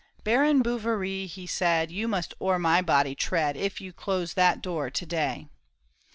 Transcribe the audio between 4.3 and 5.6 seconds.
that door to day."